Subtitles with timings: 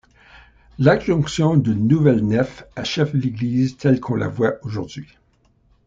[0.79, 5.07] L’adjonction d’une nouvelle nef achève l'église telle qu’on la voit aujourd’hui.